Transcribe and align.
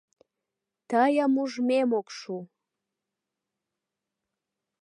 Тыйым 0.89 1.33
ужмем 1.43 1.89
ок 1.99 2.07
шу! 2.17 2.35